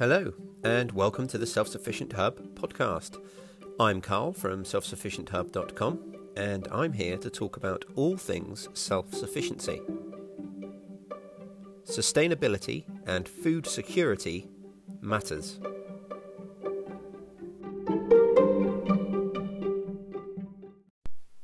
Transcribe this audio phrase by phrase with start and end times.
[0.00, 0.32] Hello,
[0.64, 3.22] and welcome to the Self Sufficient Hub podcast.
[3.78, 9.82] I'm Carl from selfsufficienthub.com, and I'm here to talk about all things self sufficiency.
[11.84, 14.48] Sustainability and food security
[15.02, 15.60] matters.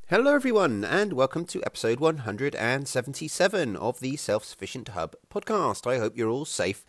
[0.09, 5.87] Hello, everyone, and welcome to episode 177 of the Self Sufficient Hub podcast.
[5.87, 6.87] I hope you're all safe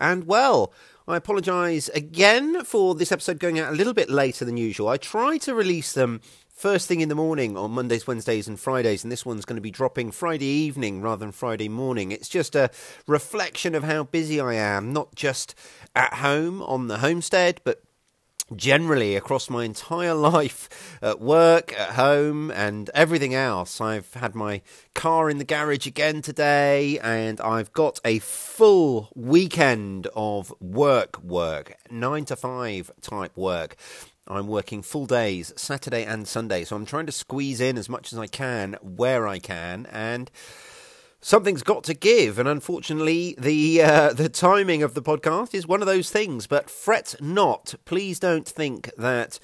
[0.00, 0.72] and well.
[1.06, 4.88] I apologise again for this episode going out a little bit later than usual.
[4.88, 6.20] I try to release them
[6.58, 9.62] first thing in the morning on Mondays, Wednesdays, and Fridays, and this one's going to
[9.62, 12.12] be dropping Friday evening rather than Friday morning.
[12.12, 12.70] It's just a
[13.06, 15.54] reflection of how busy I am, not just
[15.94, 17.82] at home on the homestead, but
[18.54, 23.80] generally across my entire life at work, at home, and everything else.
[23.80, 24.62] I've had my
[24.94, 31.76] car in the garage again today, and I've got a full weekend of work, work,
[31.90, 33.76] nine to five type work.
[34.26, 38.12] I'm working full days, Saturday and Sunday, so I'm trying to squeeze in as much
[38.12, 40.30] as I can where I can, and
[41.20, 45.82] something's got to give, and unfortunately, the uh, the timing of the podcast is one
[45.82, 46.46] of those things.
[46.46, 47.74] But fret not.
[47.84, 49.38] Please don't think that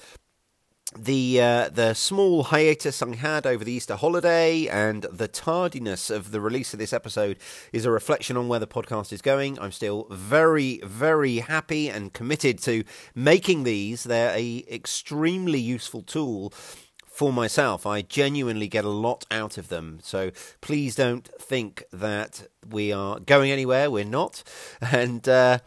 [0.97, 6.31] the uh, the small hiatus I had over the Easter holiday and the tardiness of
[6.31, 7.37] the release of this episode
[7.73, 9.59] is a reflection on where the podcast is going.
[9.59, 14.03] I'm still very very happy and committed to making these.
[14.03, 16.53] They're a extremely useful tool
[17.15, 17.85] for myself.
[17.85, 19.99] I genuinely get a lot out of them.
[20.03, 23.89] So please don't think that we are going anywhere.
[23.89, 24.43] We're not.
[24.81, 25.59] And uh,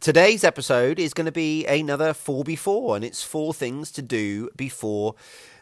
[0.00, 4.48] today's episode is going to be another 4 before, and it's four things to do
[4.56, 5.14] before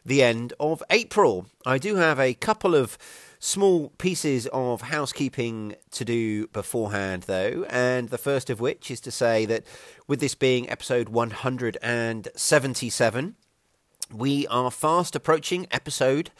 [0.04, 1.46] the end of April.
[1.64, 2.98] I do have a couple of
[3.38, 9.10] small pieces of housekeeping to do beforehand, though, and the first of which is to
[9.10, 9.64] say that
[10.06, 13.36] with this being episode 177,
[14.12, 16.30] we are fast approaching episode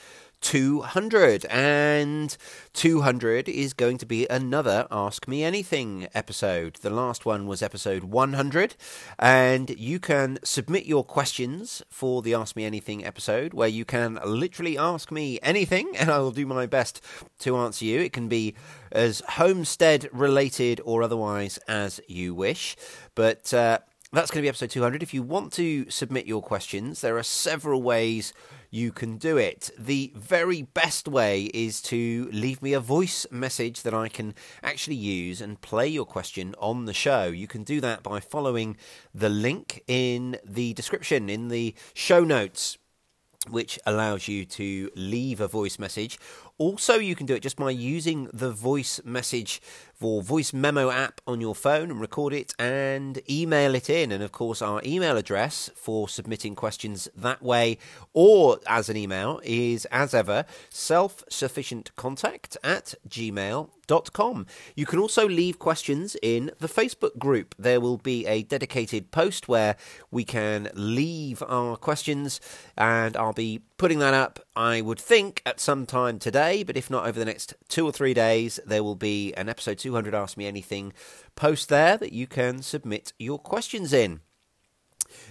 [0.41, 2.37] 200 and
[2.73, 6.77] 200 is going to be another ask me anything episode.
[6.77, 8.75] The last one was episode 100
[9.19, 14.19] and you can submit your questions for the ask me anything episode where you can
[14.25, 17.03] literally ask me anything and i will do my best
[17.41, 18.01] to answer you.
[18.01, 18.55] It can be
[18.93, 22.77] as homestead related or otherwise as you wish.
[23.15, 23.81] But uh,
[24.13, 25.05] that's going to be episode 200.
[25.05, 28.33] If you want to submit your questions, there are several ways
[28.69, 29.71] you can do it.
[29.79, 34.35] The very best way is to leave me a voice message that I can
[34.65, 37.27] actually use and play your question on the show.
[37.27, 38.77] You can do that by following
[39.15, 42.79] the link in the description, in the show notes
[43.49, 46.19] which allows you to leave a voice message.
[46.59, 49.63] Also, you can do it just by using the voice message
[50.01, 54.13] or voice memo app on your phone and record it and email it in.
[54.13, 57.79] And of course, our email address for submitting questions that way
[58.13, 64.47] or as an email is, as ever, self sufficient contact at gmail.com.
[64.75, 67.55] You can also leave questions in the Facebook group.
[67.59, 69.77] There will be a dedicated post where
[70.11, 72.41] we can leave our questions,
[72.77, 76.91] and I'll be putting that up, I would think, at some time today, but if
[76.91, 80.37] not over the next two or three days, there will be an episode 200 Ask
[80.37, 80.93] Me Anything
[81.35, 84.21] post there that you can submit your questions in.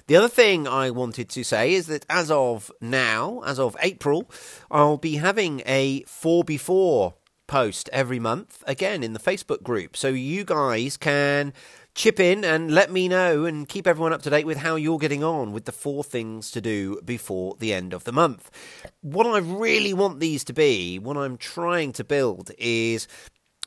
[0.08, 4.30] The other thing I wanted to say is that as of now, as of April,
[4.70, 7.14] I'll be having a 4 before
[7.48, 9.96] post every month again in the Facebook group.
[9.96, 11.54] So you guys can
[11.96, 15.00] chip in and let me know and keep everyone up to date with how you're
[15.00, 18.52] getting on with the four things to do before the end of the month.
[19.02, 23.08] What I really want these to be, what I'm trying to build is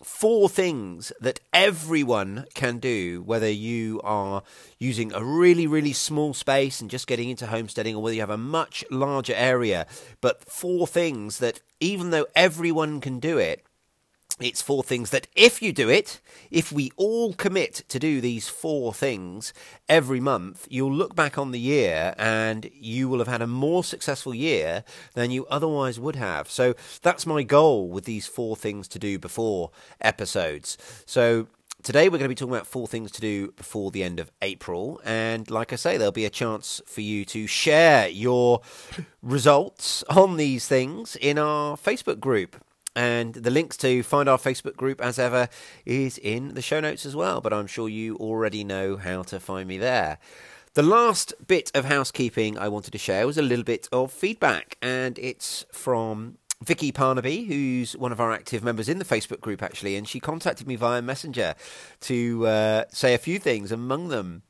[0.03, 4.43] four things that everyone can do, whether you are
[4.79, 8.31] using a really, really small space and just getting into homesteading, or whether you have
[8.31, 9.87] a much larger area.
[10.21, 13.65] But four things that, even though everyone can do it,
[14.41, 16.21] it's four things that if you do it,
[16.51, 19.53] if we all commit to do these four things
[19.89, 23.85] every month, you'll look back on the year and you will have had a more
[23.85, 24.85] successful year
[25.15, 26.51] than you otherwise would have.
[26.51, 29.71] So that's my goal with these four things to do before
[30.01, 30.79] episodes.
[31.07, 31.49] So
[31.83, 34.31] Today, we're going to be talking about four things to do before the end of
[34.41, 35.01] April.
[35.05, 38.61] And like I say, there'll be a chance for you to share your
[39.21, 42.55] results on these things in our Facebook group.
[42.95, 45.49] And the links to find our Facebook group, as ever,
[45.87, 47.41] is in the show notes as well.
[47.41, 50.19] But I'm sure you already know how to find me there.
[50.75, 54.79] The last bit of housekeeping I wanted to share was a little bit of feedback,
[54.81, 59.63] and it's from Vicky Parnaby, who's one of our active members in the Facebook group,
[59.63, 61.57] actually, and she contacted me via Messenger
[62.01, 63.71] to uh, say a few things.
[63.71, 64.45] Among them,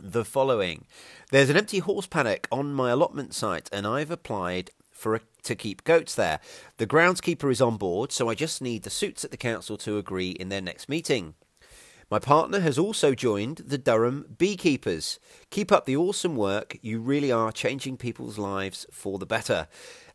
[0.00, 0.86] the following
[1.30, 4.70] There's an empty horse paddock on my allotment site, and I've applied
[5.02, 6.40] for a, to keep goats there.
[6.78, 9.98] The groundskeeper is on board, so I just need the suits at the council to
[9.98, 11.34] agree in their next meeting.
[12.10, 15.18] My partner has also joined the Durham Beekeepers.
[15.50, 16.76] Keep up the awesome work.
[16.82, 19.66] You really are changing people's lives for the better.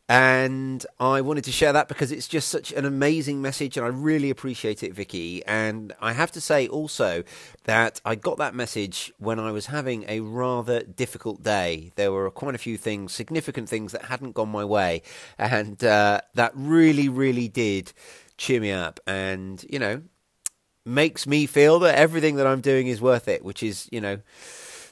[0.10, 3.90] And I wanted to share that because it's just such an amazing message, and I
[3.90, 5.44] really appreciate it, Vicky.
[5.46, 7.24] And I have to say also
[7.66, 11.92] that I got that message when I was having a rather difficult day.
[11.98, 15.02] There were quite a few things, significant things that hadn't gone my way,
[15.38, 17.92] and uh, that really, really did
[18.38, 19.02] cheer me up.
[19.06, 20.04] And, you know,
[20.86, 24.20] makes me feel that everything that I'm doing is worth it, which is, you know,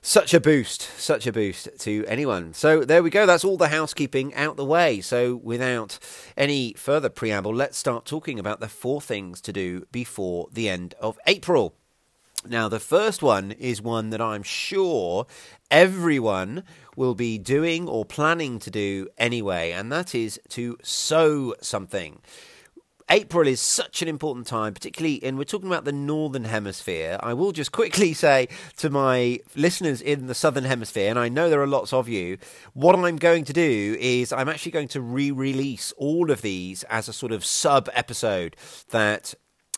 [0.06, 2.54] such a boost, such a boost to anyone.
[2.54, 3.26] So there we go.
[3.26, 5.02] That's all the housekeeping out the way.
[5.02, 5.98] So without
[6.38, 10.94] any further preamble, let's start talking about the four things to do before the end
[11.00, 11.74] of April.
[12.48, 15.26] Now, the first one is one that I'm sure
[15.72, 16.64] everyone
[16.96, 22.22] will be doing or planning to do anyway, and that is to sow something.
[23.10, 27.20] April is such an important time, particularly, and we're talking about the Northern Hemisphere.
[27.22, 28.48] I will just quickly say
[28.78, 32.40] to my listeners in the Southern Hemisphere, and I know there are lots of you,
[32.74, 36.84] what I'm going to do is I'm actually going to re release all of these
[36.86, 38.56] as a sort of sub episode
[38.90, 39.36] that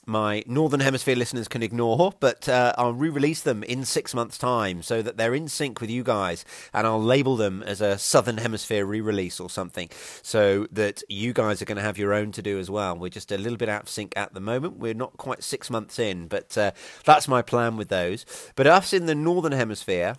[0.08, 4.38] my Northern Hemisphere listeners can ignore, but uh, I'll re release them in six months'
[4.38, 7.98] time so that they're in sync with you guys, and I'll label them as a
[7.98, 9.90] Southern Hemisphere re release or something
[10.22, 12.98] so that you guys are going to have your own to do as well.
[12.98, 14.78] We're just a little bit out of sync at the moment.
[14.78, 16.72] We're not quite six months in, but uh,
[17.04, 18.26] that's my plan with those.
[18.56, 20.16] But us in the Northern Hemisphere,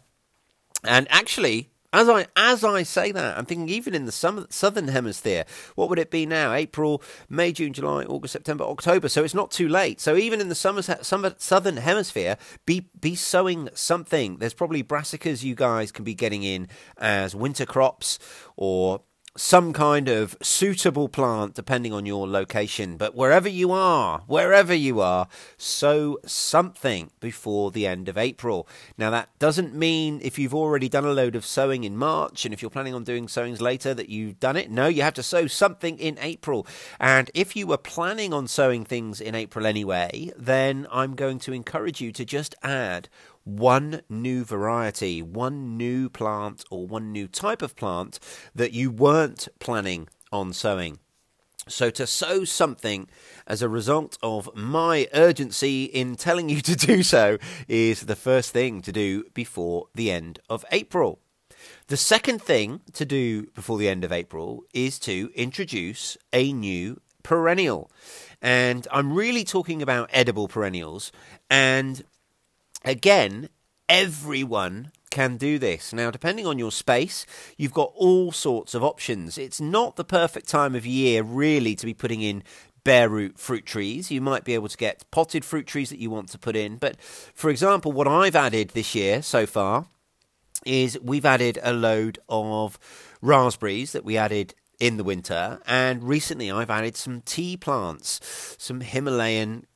[0.84, 5.44] and actually, as I as I say that, I'm thinking even in the southern hemisphere,
[5.74, 6.52] what would it be now?
[6.52, 9.08] April, May, June, July, August, September, October.
[9.08, 10.00] So it's not too late.
[10.00, 12.36] So even in the summer, summer southern hemisphere,
[12.66, 14.36] be be sowing something.
[14.36, 16.68] There's probably brassicas you guys can be getting in
[16.98, 18.18] as winter crops
[18.56, 19.02] or
[19.38, 22.96] some kind of suitable plant depending on your location.
[22.96, 28.66] But wherever you are, wherever you are, sow something before the end of April.
[28.98, 32.52] Now, that doesn't mean if you've already done a load of sowing in March and
[32.52, 34.72] if you're planning on doing sowings later that you've done it.
[34.72, 36.66] No, you have to sow something in April.
[36.98, 41.52] And if you were planning on sowing things in April anyway, then I'm going to
[41.52, 43.08] encourage you to just add
[43.48, 48.18] one new variety, one new plant, or one new type of plant
[48.54, 50.98] that you weren't planning on sowing.
[51.66, 53.08] So, to sow something
[53.46, 58.52] as a result of my urgency in telling you to do so is the first
[58.52, 61.20] thing to do before the end of April.
[61.88, 67.00] The second thing to do before the end of April is to introduce a new
[67.22, 67.90] perennial.
[68.40, 71.12] And I'm really talking about edible perennials.
[71.50, 72.04] And
[72.88, 73.50] Again,
[73.86, 75.92] everyone can do this.
[75.92, 77.26] Now, depending on your space,
[77.58, 79.36] you've got all sorts of options.
[79.36, 82.42] It's not the perfect time of year, really, to be putting in
[82.84, 84.10] bare root fruit trees.
[84.10, 86.76] You might be able to get potted fruit trees that you want to put in.
[86.76, 86.98] But
[87.34, 89.84] for example, what I've added this year so far
[90.64, 92.78] is we've added a load of
[93.20, 95.60] raspberries that we added in the winter.
[95.66, 99.66] And recently I've added some tea plants, some Himalayan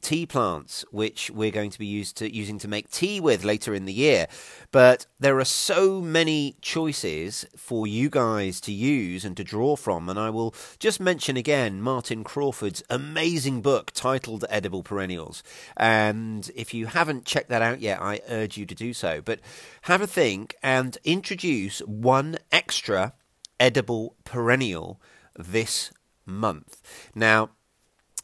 [0.00, 3.74] tea plants, which we're going to be used to using to make tea with later
[3.74, 4.26] in the year.
[4.70, 10.08] But there are so many choices for you guys to use and to draw from,
[10.08, 15.42] and I will just mention again Martin Crawford's amazing book titled Edible Perennials.
[15.76, 19.20] And if you haven't checked that out yet, I urge you to do so.
[19.20, 19.40] But
[19.82, 23.14] have a think and introduce one extra
[23.60, 25.00] edible perennial
[25.36, 25.92] this
[26.24, 26.80] month.
[27.14, 27.50] Now,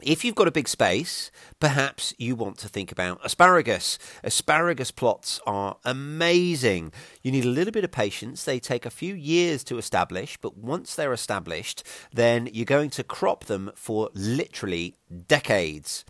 [0.00, 3.98] if you've got a big space, perhaps you want to think about asparagus.
[4.22, 6.92] Asparagus plots are amazing.
[7.22, 8.44] You need a little bit of patience.
[8.44, 11.82] They take a few years to establish, but once they're established,
[12.12, 14.96] then you're going to crop them for literally
[15.26, 16.04] decades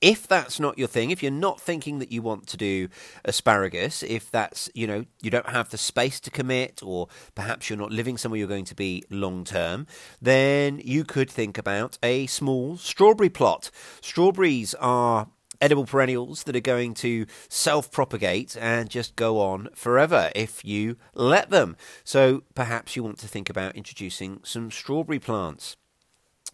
[0.00, 2.88] if that's not your thing, if you're not thinking that you want to do
[3.24, 7.78] asparagus, if that's, you know, you don't have the space to commit, or perhaps you're
[7.78, 9.86] not living somewhere you're going to be long term,
[10.20, 13.70] then you could think about a small strawberry plot.
[14.00, 15.28] Strawberries are
[15.60, 20.96] edible perennials that are going to self propagate and just go on forever if you
[21.14, 21.76] let them.
[22.04, 25.76] So perhaps you want to think about introducing some strawberry plants.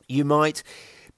[0.09, 0.63] You might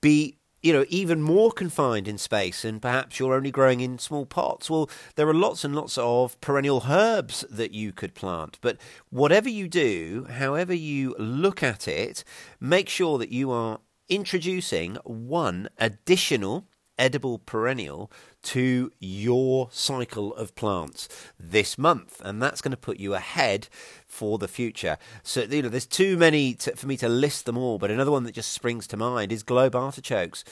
[0.01, 4.25] be you know, even more confined in space, and perhaps you're only growing in small
[4.25, 4.71] pots.
[4.71, 8.57] Well, there are lots and lots of perennial herbs that you could plant.
[8.63, 8.79] But
[9.11, 12.25] whatever you do, however you look at it,
[12.61, 16.67] make sure that you are introducing one additional
[16.99, 18.11] edible perennial
[18.43, 21.09] to your cycle of plants
[21.39, 23.69] this month, and that's going to put you ahead
[24.07, 24.99] for the future.
[25.23, 28.11] So you know, there's too many to, for me to list them all, but another
[28.11, 30.45] one that just springs to mind is globe artichokes.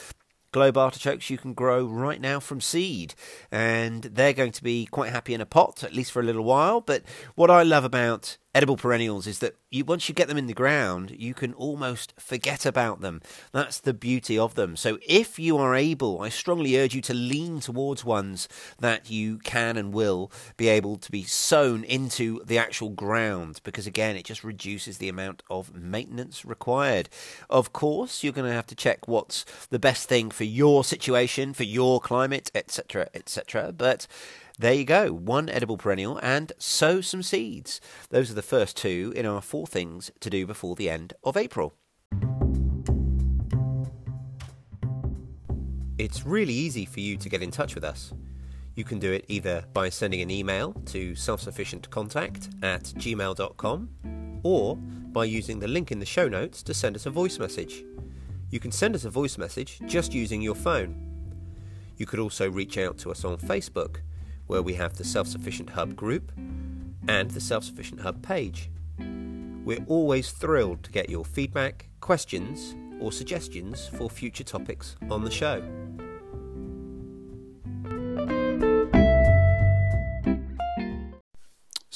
[0.52, 3.14] Globe artichokes you can grow right now from seed,
[3.50, 6.44] and they're going to be quite happy in a pot, at least for a little
[6.44, 6.80] while.
[6.82, 7.02] But
[7.34, 10.52] what I love about edible perennials is that you, once you get them in the
[10.52, 13.21] ground, you can almost forget about them.
[13.52, 14.76] That's the beauty of them.
[14.76, 19.38] So if you are able, I strongly urge you to lean towards ones that you
[19.38, 24.25] can and will be able to be sown into the actual ground because again, it
[24.25, 27.09] just reduces the amount of maintenance required.
[27.49, 31.54] Of course, you're going to have to check what's the best thing for your situation,
[31.54, 33.73] for your climate, etc., etc.
[33.73, 34.06] But
[34.59, 37.80] there you go, one edible perennial and sow some seeds.
[38.11, 41.37] Those are the first two in our four things to do before the end of
[41.37, 41.75] April.
[45.99, 48.12] It's really easy for you to get in touch with us.
[48.75, 55.25] You can do it either by sending an email to selfsufficientcontact at gmail.com or by
[55.25, 57.85] using the link in the show notes to send us a voice message.
[58.50, 60.94] You can send us a voice message just using your phone.
[61.99, 64.00] You could also reach out to us on Facebook
[64.52, 66.30] where we have the Self Sufficient Hub group
[67.09, 68.68] and the Self Sufficient Hub page.
[69.64, 75.30] We're always thrilled to get your feedback, questions, or suggestions for future topics on the
[75.30, 75.62] show.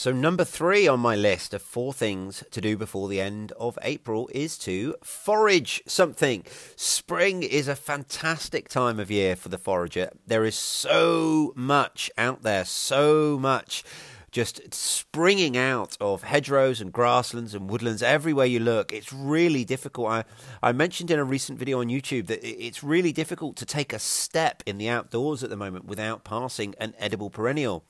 [0.07, 3.77] So, number three on my list of four things to do before the end of
[3.83, 6.45] April is to forage something.
[6.77, 10.11] Spring is a fantastic time of year for the forager.
[10.25, 13.83] There is so much out there, so much
[14.31, 18.93] just springing out of hedgerows and grasslands and woodlands everywhere you look.
[18.93, 20.07] It's really difficult.
[20.07, 20.25] I,
[20.63, 23.99] I mentioned in a recent video on YouTube that it's really difficult to take a
[23.99, 27.83] step in the outdoors at the moment without passing an edible perennial.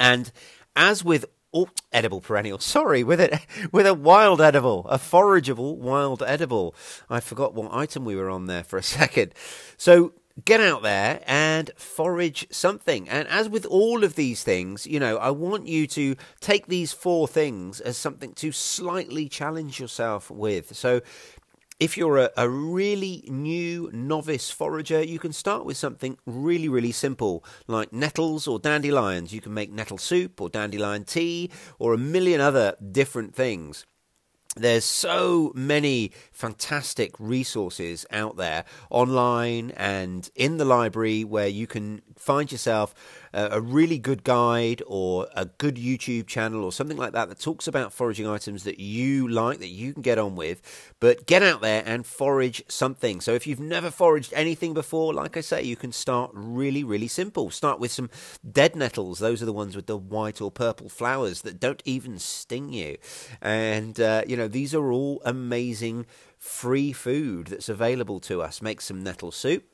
[0.00, 0.32] And
[0.76, 1.24] as with
[1.54, 6.74] all edible perennial, sorry, with it with a wild edible, a forageable wild edible.
[7.08, 9.32] I forgot what item we were on there for a second.
[9.78, 10.12] So
[10.44, 13.08] get out there and forage something.
[13.08, 16.92] And as with all of these things, you know, I want you to take these
[16.92, 20.74] four things as something to slightly challenge yourself with.
[20.74, 21.02] So
[21.80, 26.92] if you're a, a, really new novice forager, you can start with something really, really
[26.92, 29.32] simple like nettles or dandelions.
[29.32, 33.86] You can make nettle soup or dandelion tea or a million other different things.
[34.56, 42.02] There's so many fantastic resources out there online and in the library where you can
[42.16, 42.94] find yourself
[43.34, 47.66] a really good guide or a good YouTube channel or something like that that talks
[47.66, 50.62] about foraging items that you like, that you can get on with.
[51.00, 53.20] But get out there and forage something.
[53.20, 57.08] So if you've never foraged anything before, like I say, you can start really, really
[57.08, 57.50] simple.
[57.50, 58.08] Start with some
[58.48, 59.18] dead nettles.
[59.18, 62.96] Those are the ones with the white or purple flowers that don't even sting you.
[63.42, 66.06] And, uh, you know, these are all amazing
[66.38, 68.62] free food that's available to us.
[68.62, 69.64] Make some nettle soup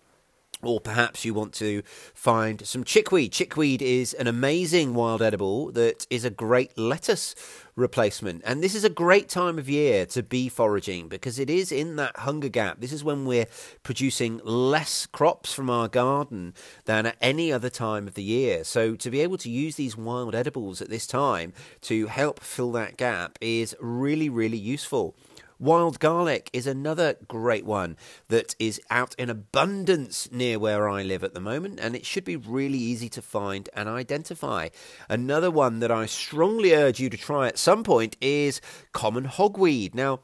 [0.63, 1.83] or perhaps you want to
[2.15, 3.33] find some chickweed.
[3.33, 7.35] Chickweed is an amazing wild edible that is a great lettuce
[7.77, 8.43] replacement.
[8.45, 11.97] And this is a great time of year to be foraging because it is in
[11.97, 12.81] that hunger gap.
[12.81, 13.47] This is when we're
[13.83, 18.65] producing less crops from our garden than at any other time of the year.
[18.65, 21.53] So to be able to use these wild edibles at this time
[21.83, 25.15] to help fill that gap is really, really useful.
[25.61, 27.99] Wild garlic is another great one
[28.29, 32.25] that is out in abundance near where I live at the moment, and it should
[32.25, 34.71] be really easy to find and identify.
[35.11, 38.63] Another one that I strongly urge you to try at some point is
[38.93, 39.95] common hogweed.
[39.95, 40.21] Now,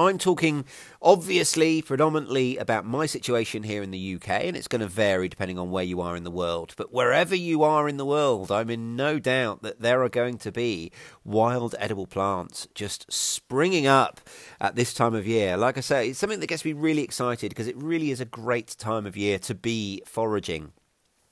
[0.00, 0.64] I'm talking
[1.02, 5.58] obviously predominantly about my situation here in the UK, and it's going to vary depending
[5.58, 6.72] on where you are in the world.
[6.78, 10.38] But wherever you are in the world, I'm in no doubt that there are going
[10.38, 10.90] to be
[11.22, 14.22] wild edible plants just springing up
[14.58, 15.58] at this time of year.
[15.58, 18.24] Like I say, it's something that gets me really excited because it really is a
[18.24, 20.72] great time of year to be foraging.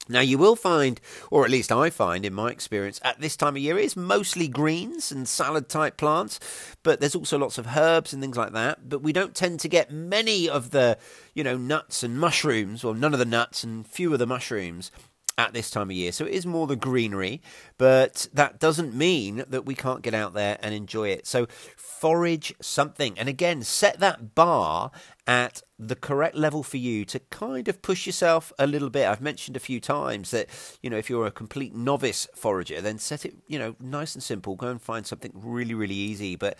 [0.08, 1.00] Now, you will find,
[1.30, 4.48] or at least I find in my experience, at this time of year, it's mostly
[4.48, 6.40] greens and salad type plants,
[6.82, 8.88] but there's also lots of herbs and things like that.
[8.88, 10.98] But we don't tend to get many of the,
[11.34, 14.90] you know, nuts and mushrooms, or none of the nuts and few of the mushrooms
[15.38, 16.10] at this time of year.
[16.10, 17.40] So it is more the greenery,
[17.78, 21.26] but that doesn't mean that we can't get out there and enjoy it.
[21.26, 23.16] So forage something.
[23.18, 24.90] And again, set that bar
[25.28, 29.06] at the correct level for you to kind of push yourself a little bit.
[29.06, 30.48] I've mentioned a few times that,
[30.82, 34.22] you know, if you're a complete novice forager, then set it, you know, nice and
[34.22, 34.56] simple.
[34.56, 36.34] Go and find something really, really easy.
[36.34, 36.58] But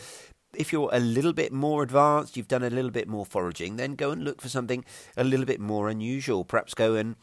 [0.55, 3.95] if you're a little bit more advanced, you've done a little bit more foraging, then
[3.95, 4.85] go and look for something
[5.17, 6.45] a little bit more unusual.
[6.45, 7.17] Perhaps go and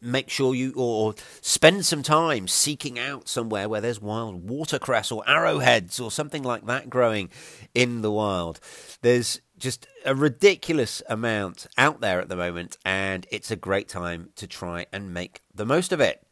[0.00, 5.28] make sure you or spend some time seeking out somewhere where there's wild watercress or
[5.28, 7.30] arrowheads or something like that growing
[7.74, 8.60] in the wild.
[9.02, 14.30] There's just a ridiculous amount out there at the moment, and it's a great time
[14.36, 16.25] to try and make the most of it.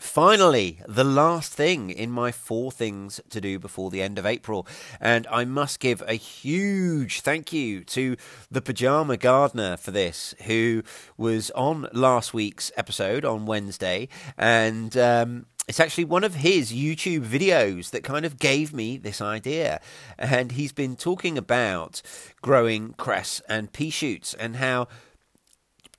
[0.00, 4.66] Finally, the last thing in my four things to do before the end of April.
[5.00, 8.16] And I must give a huge thank you to
[8.50, 10.82] the Pajama Gardener for this, who
[11.18, 14.08] was on last week's episode on Wednesday.
[14.38, 19.20] And um, it's actually one of his YouTube videos that kind of gave me this
[19.20, 19.80] idea.
[20.18, 22.00] And he's been talking about
[22.40, 24.88] growing cress and pea shoots and how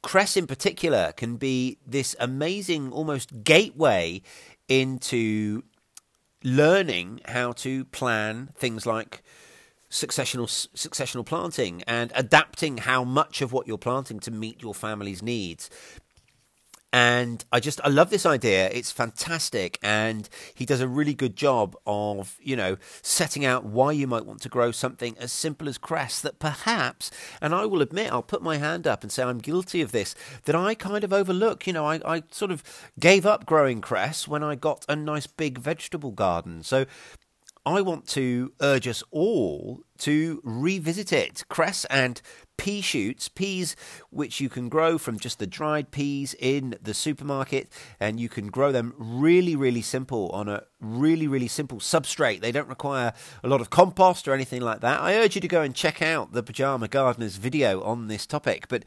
[0.04, 4.22] Cress in particular can be this amazing, almost gateway
[4.68, 5.64] into
[6.44, 9.24] learning how to plan things like
[9.90, 15.22] successional successional planting and adapting how much of what you're planting to meet your family's
[15.22, 15.70] needs
[16.94, 18.70] and I just I love this idea.
[18.70, 23.92] It's fantastic, and he does a really good job of you know setting out why
[23.92, 27.10] you might want to grow something as simple as cress that perhaps,
[27.42, 30.14] and I will admit I'll put my hand up and say I'm guilty of this
[30.46, 31.66] that I kind of overlook.
[31.66, 32.64] You know, I, I sort of
[33.00, 36.62] gave up growing cress when I got a nice big vegetable garden.
[36.62, 36.86] So
[37.66, 41.46] I want to urge us all to revisit it.
[41.48, 42.22] Cress and
[42.58, 43.78] pea shoots, peas
[44.10, 48.48] which you can grow from just the dried peas in the supermarket, and you can
[48.48, 52.42] grow them really, really simple on a really, really simple substrate.
[52.42, 55.00] They don't require a lot of compost or anything like that.
[55.00, 58.68] I urge you to go and check out the Pajama Gardener's video on this topic.
[58.68, 58.84] But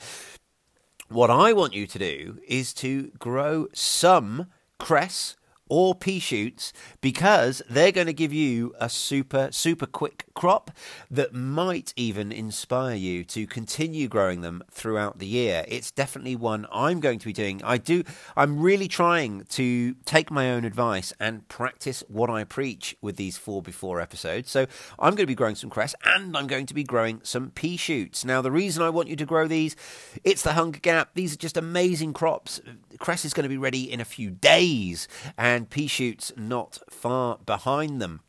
[1.08, 5.36] what I want you to do is to grow some cress
[5.68, 10.70] or pea shoots because they're going to give you a super, super quick crop
[11.10, 15.64] that might even inspire you to continue growing them throughout the year.
[15.68, 17.62] It's definitely one I'm going to be doing.
[17.64, 18.04] I do,
[18.36, 23.36] I'm really trying to take my own advice and practice what I preach with these
[23.36, 24.50] four before episodes.
[24.50, 24.66] So
[24.98, 27.76] I'm going to be growing some cress and I'm going to be growing some pea
[27.76, 28.24] shoots.
[28.24, 29.74] Now, the reason I want you to grow these,
[30.22, 31.10] it's the hunger gap.
[31.14, 32.60] These are just amazing crops.
[32.98, 35.08] Cress is going to be ready in a few days.
[35.38, 38.20] And and pea shoots not far behind them.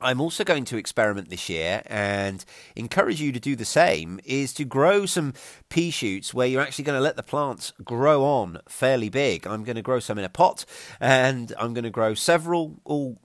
[0.00, 2.44] I'm also going to experiment this year and
[2.76, 5.34] encourage you to do the same is to grow some
[5.68, 9.46] pea shoots where you're actually going to let the plants grow on fairly big.
[9.46, 10.64] I'm going to grow some in a pot
[11.00, 13.18] and I'm going to grow several all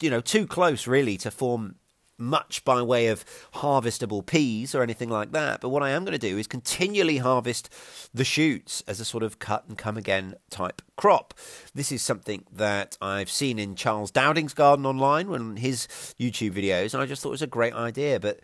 [0.00, 1.76] you know too close really to form
[2.22, 5.60] much by way of harvestable peas or anything like that.
[5.60, 7.68] But what I am going to do is continually harvest
[8.14, 11.34] the shoots as a sort of cut and come again type crop.
[11.74, 15.86] This is something that I've seen in Charles Dowding's garden online when his
[16.18, 18.20] YouTube videos, and I just thought it was a great idea.
[18.20, 18.40] But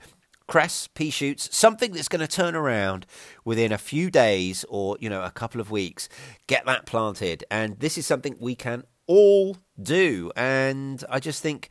[0.48, 3.06] cress, pea shoots, something that's going to turn around
[3.44, 6.08] within a few days or, you know, a couple of weeks.
[6.46, 7.44] Get that planted.
[7.50, 10.32] And this is something we can all do.
[10.34, 11.68] And I just think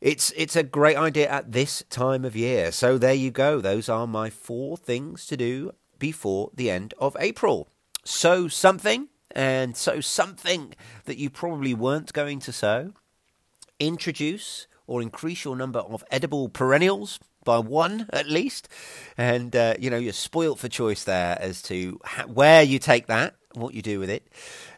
[0.00, 2.72] it's it's a great idea at this time of year.
[2.72, 3.60] So there you go.
[3.60, 7.68] Those are my four things to do before the end of April.
[8.04, 12.92] Sow something and sow something that you probably weren't going to sow.
[13.78, 18.68] Introduce or increase your number of edible perennials by one at least,
[19.16, 23.34] and uh, you know you're spoilt for choice there as to where you take that,
[23.54, 24.26] what you do with it.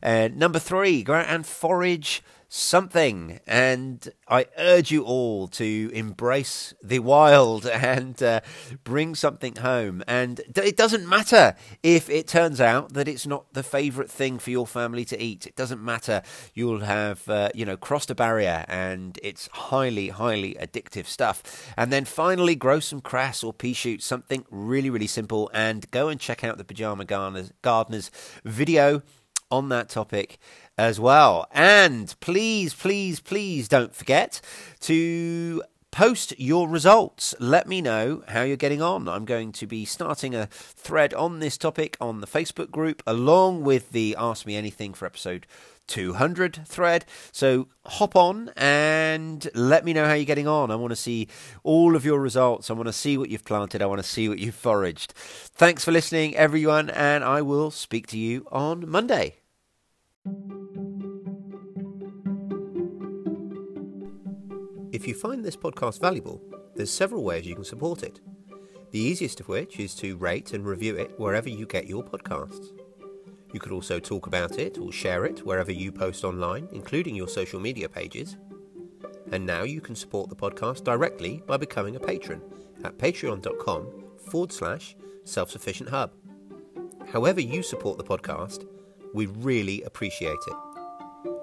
[0.01, 2.23] And number three, go out and forage
[2.55, 3.41] something.
[3.47, 8.41] And I urge you all to embrace the wild and uh,
[8.85, 10.03] bring something home.
[10.07, 14.51] And it doesn't matter if it turns out that it's not the favourite thing for
[14.51, 15.47] your family to eat.
[15.47, 16.21] It doesn't matter.
[16.53, 21.73] You'll have, uh, you know, crossed a barrier and it's highly, highly addictive stuff.
[21.79, 25.51] And then finally, grow some cress or pea shoots, something really, really simple.
[25.55, 28.11] And go and check out the Pajama Gardeners, Gardeners
[28.45, 29.03] video
[29.53, 30.38] on that topic
[30.77, 31.47] as well.
[31.53, 34.41] And please, please, please don't forget
[34.81, 35.62] to
[35.93, 37.35] post your results.
[37.38, 39.09] Let me know how you're getting on.
[39.09, 43.62] I'm going to be starting a thread on this topic on the Facebook group, along
[43.62, 45.47] with the Ask Me Anything for episode
[45.88, 47.05] 200 thread.
[47.31, 50.71] So hop on and let me know how you're getting on.
[50.71, 51.29] I want to see
[51.62, 52.71] all of your results.
[52.71, 53.83] I want to see what you've planted.
[53.83, 55.12] I want to see what you've foraged.
[55.12, 59.42] Thanks for listening, everyone, and I will speak to you on Monday.
[64.93, 66.43] If you find this podcast valuable,
[66.77, 68.21] there's several ways you can support it.
[68.91, 72.67] The easiest of which is to rate and review it wherever you get your podcasts.
[73.55, 77.27] You could also talk about it or share it wherever you post online, including your
[77.27, 78.37] social media pages.
[79.31, 82.43] And now you can support the podcast directly by becoming a patron
[82.85, 83.87] at patreon.com
[84.31, 86.13] forward slash self sufficient hub.
[87.11, 88.67] However, you support the podcast,
[89.15, 90.57] We really appreciate it.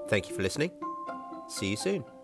[0.07, 0.71] Thank you for listening.
[1.47, 2.18] See you soon.